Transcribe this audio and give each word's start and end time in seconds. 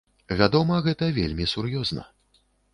Вядома 0.39 0.79
гэта 0.87 1.11
вельмі 1.19 1.45
сур'ёзна. 1.55 2.11